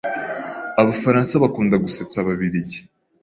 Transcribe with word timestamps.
Abafaransa 0.81 1.33
bakunda 1.43 1.75
gusetsa 1.85 2.15
Ababiligi. 2.21 2.79